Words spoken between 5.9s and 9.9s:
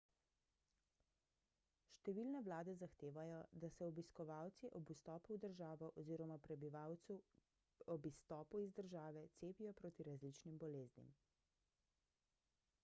oziroma prebivalci ob izstopu iz države cepijo